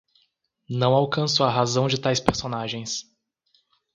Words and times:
Não 0.67 0.95
alcanço 0.95 1.43
a 1.43 1.49
razão 1.51 1.87
de 1.87 1.99
tais 2.01 2.19
personagens. 2.19 3.03